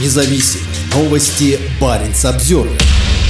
независим. 0.00 0.60
Новости 0.94 1.58
Баренц 1.80 2.24
обзор. 2.24 2.68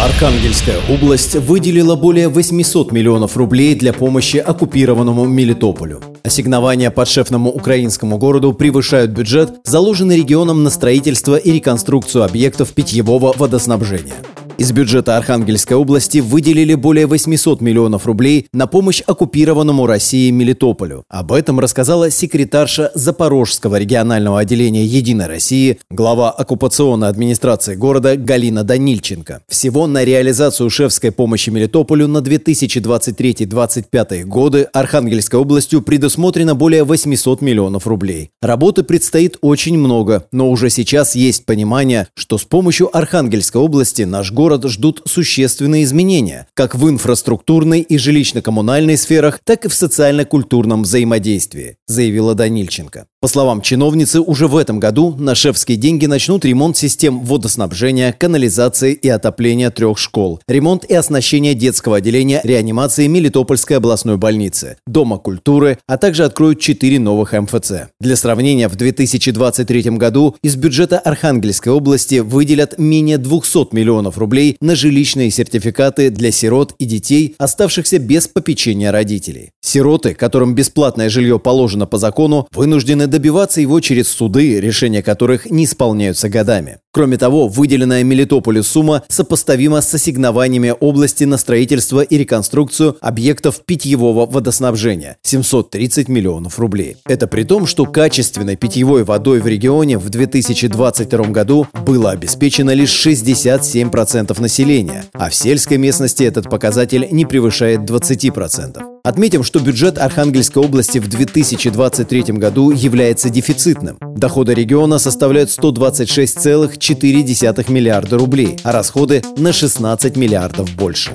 Архангельская 0.00 0.76
область 0.90 1.36
выделила 1.36 1.94
более 1.94 2.28
800 2.28 2.90
миллионов 2.90 3.36
рублей 3.36 3.74
для 3.74 3.92
помощи 3.92 4.38
оккупированному 4.38 5.24
Мелитополю. 5.24 6.00
Ассигнования 6.24 6.90
подшефному 6.90 7.50
украинскому 7.50 8.18
городу 8.18 8.52
превышают 8.52 9.12
бюджет, 9.12 9.60
заложенный 9.64 10.16
регионом 10.16 10.64
на 10.64 10.70
строительство 10.70 11.36
и 11.36 11.52
реконструкцию 11.52 12.24
объектов 12.24 12.72
питьевого 12.72 13.34
водоснабжения. 13.36 14.14
Из 14.56 14.70
бюджета 14.70 15.16
Архангельской 15.16 15.76
области 15.76 16.18
выделили 16.18 16.74
более 16.74 17.06
800 17.06 17.60
миллионов 17.60 18.06
рублей 18.06 18.46
на 18.52 18.68
помощь 18.68 19.02
оккупированному 19.04 19.84
Россией 19.84 20.30
Мелитополю. 20.30 21.02
Об 21.08 21.32
этом 21.32 21.58
рассказала 21.58 22.08
секретарша 22.08 22.92
Запорожского 22.94 23.80
регионального 23.80 24.38
отделения 24.38 24.84
«Единой 24.84 25.26
России», 25.26 25.80
глава 25.90 26.30
оккупационной 26.30 27.08
администрации 27.08 27.74
города 27.74 28.16
Галина 28.16 28.62
Данильченко. 28.62 29.42
Всего 29.48 29.88
на 29.88 30.04
реализацию 30.04 30.70
шефской 30.70 31.10
помощи 31.10 31.50
Мелитополю 31.50 32.06
на 32.06 32.18
2023-2025 32.18 34.22
годы 34.22 34.68
Архангельской 34.72 35.40
областью 35.40 35.82
предусмотрено 35.82 36.54
более 36.54 36.84
800 36.84 37.40
миллионов 37.40 37.88
рублей. 37.88 38.30
Работы 38.40 38.84
предстоит 38.84 39.36
очень 39.40 39.76
много, 39.76 40.28
но 40.30 40.48
уже 40.48 40.70
сейчас 40.70 41.16
есть 41.16 41.44
понимание, 41.44 42.06
что 42.14 42.38
с 42.38 42.44
помощью 42.44 42.96
Архангельской 42.96 43.60
области 43.60 44.02
наш 44.02 44.30
город 44.30 44.43
город 44.44 44.68
ждут 44.68 45.00
существенные 45.06 45.84
изменения, 45.84 46.46
как 46.52 46.74
в 46.74 46.86
инфраструктурной 46.90 47.80
и 47.80 47.96
жилищно-коммунальной 47.96 48.98
сферах, 48.98 49.40
так 49.42 49.64
и 49.64 49.68
в 49.68 49.74
социально-культурном 49.74 50.82
взаимодействии, 50.82 51.78
заявила 51.86 52.34
Данильченко. 52.34 53.06
По 53.22 53.28
словам 53.28 53.62
чиновницы, 53.62 54.20
уже 54.20 54.48
в 54.48 54.54
этом 54.58 54.78
году 54.78 55.16
на 55.18 55.34
шефские 55.34 55.78
деньги 55.78 56.04
начнут 56.04 56.44
ремонт 56.44 56.76
систем 56.76 57.20
водоснабжения, 57.20 58.12
канализации 58.12 58.92
и 58.92 59.08
отопления 59.08 59.70
трех 59.70 59.96
школ, 59.96 60.40
ремонт 60.46 60.84
и 60.84 60.92
оснащение 60.94 61.54
детского 61.54 61.96
отделения 61.96 62.42
реанимации 62.44 63.06
Мелитопольской 63.06 63.78
областной 63.78 64.18
больницы, 64.18 64.76
Дома 64.86 65.16
культуры, 65.16 65.78
а 65.86 65.96
также 65.96 66.26
откроют 66.26 66.60
четыре 66.60 67.00
новых 67.00 67.32
МФЦ. 67.32 67.88
Для 67.98 68.16
сравнения, 68.16 68.68
в 68.68 68.76
2023 68.76 69.82
году 69.92 70.36
из 70.42 70.56
бюджета 70.56 70.98
Архангельской 70.98 71.72
области 71.72 72.16
выделят 72.16 72.78
менее 72.78 73.16
200 73.16 73.74
миллионов 73.74 74.18
рублей 74.34 74.56
на 74.60 74.74
жилищные 74.74 75.30
сертификаты 75.30 76.10
для 76.10 76.32
сирот 76.32 76.74
и 76.80 76.86
детей, 76.86 77.36
оставшихся 77.38 78.00
без 78.00 78.26
попечения 78.26 78.90
родителей. 78.90 79.50
Сироты, 79.60 80.14
которым 80.14 80.56
бесплатное 80.56 81.08
жилье 81.08 81.38
положено 81.38 81.86
по 81.86 81.98
закону, 81.98 82.48
вынуждены 82.50 83.06
добиваться 83.06 83.60
его 83.60 83.78
через 83.78 84.08
суды, 84.08 84.60
решения 84.60 85.02
которых 85.04 85.48
не 85.48 85.66
исполняются 85.66 86.28
годами. 86.28 86.78
Кроме 86.94 87.16
того, 87.16 87.48
выделенная 87.48 88.04
Мелитополю 88.04 88.62
сумма 88.62 89.02
сопоставима 89.08 89.80
с 89.80 89.92
ассигнованиями 89.92 90.72
области 90.78 91.24
на 91.24 91.38
строительство 91.38 92.02
и 92.02 92.16
реконструкцию 92.16 92.96
объектов 93.00 93.64
питьевого 93.64 94.26
водоснабжения– 94.26 95.16
730 95.22 96.08
миллионов 96.08 96.60
рублей. 96.60 96.96
Это 97.04 97.26
при 97.26 97.42
том, 97.42 97.66
что 97.66 97.86
качественной 97.86 98.54
питьевой 98.54 99.02
водой 99.02 99.40
в 99.40 99.48
регионе 99.48 99.98
в 99.98 100.08
2022 100.08 101.24
году 101.30 101.66
было 101.84 102.12
обеспечено 102.12 102.70
лишь 102.70 103.04
67% 103.04 104.40
населения, 104.40 105.04
а 105.14 105.30
в 105.30 105.34
сельской 105.34 105.78
местности 105.78 106.22
этот 106.22 106.48
показатель 106.48 107.08
не 107.10 107.26
превышает 107.26 107.80
20%. 107.80 108.93
Отметим, 109.04 109.44
что 109.44 109.60
бюджет 109.60 109.98
Архангельской 109.98 110.62
области 110.62 110.98
в 110.98 111.08
2023 111.08 112.22
году 112.38 112.70
является 112.70 113.28
дефицитным. 113.28 113.98
Доходы 114.00 114.54
региона 114.54 114.98
составляют 114.98 115.50
126,4 115.50 117.70
миллиарда 117.70 118.16
рублей, 118.16 118.56
а 118.64 118.72
расходы 118.72 119.20
на 119.36 119.52
16 119.52 120.16
миллиардов 120.16 120.74
больше. 120.74 121.10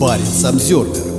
Парень 0.00 0.24
Самсервер 0.24 1.11